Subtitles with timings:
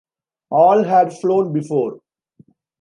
[0.49, 1.99] All had flown before.